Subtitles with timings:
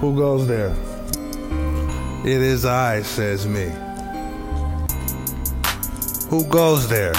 [0.00, 0.74] Who goes there?
[2.24, 3.70] It is I, says me.
[6.30, 7.12] Who goes there?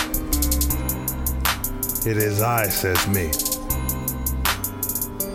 [2.10, 3.30] It is I, says me.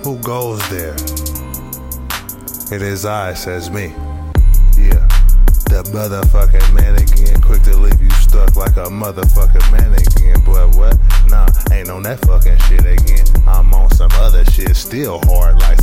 [0.03, 0.97] Who goes there?
[2.75, 3.93] It is I, says me.
[4.77, 5.07] Yeah.
[5.71, 10.43] That motherfucking mannequin, quick to leave you stuck like a motherfucking mannequin.
[10.45, 10.99] But what?
[11.29, 13.25] Nah, ain't on that fucking shit again.
[13.47, 15.79] I'm on some other shit, still hard like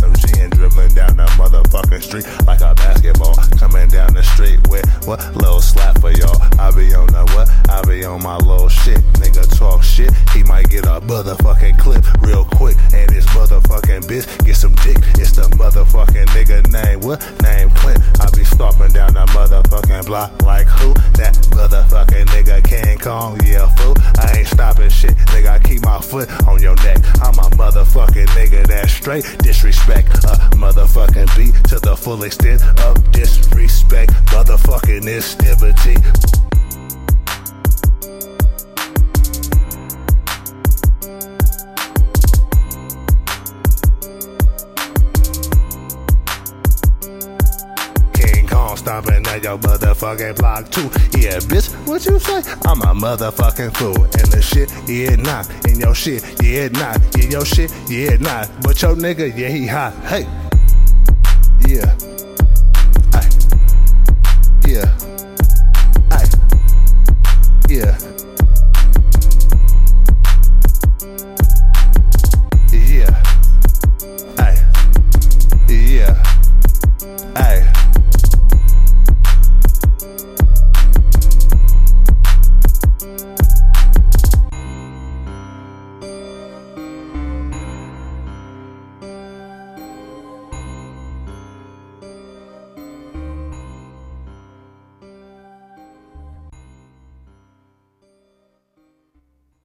[2.01, 3.35] street like a basketball.
[3.57, 5.19] Coming down the street with what?
[5.35, 6.41] Little slap for y'all.
[6.59, 7.49] I be on the what?
[7.69, 8.99] I be on my little shit.
[9.19, 12.77] Nigga talk shit, he might get a motherfucking clip real quick.
[12.93, 14.97] And this motherfucking bitch get some dick.
[15.19, 17.01] It's the motherfucking nigga name.
[17.01, 17.21] What?
[17.41, 18.01] Name Clint.
[18.19, 20.93] I be stomping down the motherfucking block like who?
[21.17, 23.39] That motherfucking nigga King Kong.
[23.43, 23.95] Yeah, fool.
[24.19, 25.15] I ain't stopping shit.
[25.33, 26.97] Nigga, I keep my foot on your neck.
[27.21, 30.09] I'm a motherfucking nigga that's straight disrespect.
[31.33, 34.11] To the full extent of disrespect.
[34.27, 35.07] Motherfucking
[48.47, 50.83] Kong stomping at your motherfucking block too.
[51.17, 52.43] Yeah, bitch, what you say?
[52.67, 54.03] I'm a motherfucking fool.
[54.03, 55.49] And the shit, yeah, not.
[55.65, 57.15] In your shit, yeah, not.
[57.17, 58.51] In your shit, yeah, not.
[58.61, 59.95] But your nigga, yeah, he hot.
[60.03, 60.42] Hey.